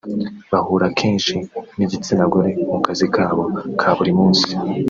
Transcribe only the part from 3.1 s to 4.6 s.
kabo ka buri munsi